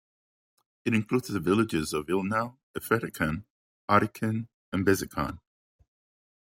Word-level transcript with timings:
It 0.83 0.95
includes 0.95 1.27
the 1.27 1.39
villages 1.39 1.93
of 1.93 2.07
Illnau, 2.07 2.57
Effretikon, 2.75 3.43
Ottikon 3.87 4.47
and 4.73 4.83
Bisikon. 4.83 5.37